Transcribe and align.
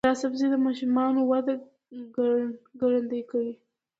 دا 0.07 0.13
سبزی 0.21 0.47
د 0.51 0.55
ماشومانو 0.65 1.21
وده 1.31 1.55
ګړندۍ 2.81 3.21
کوي. 3.31 3.53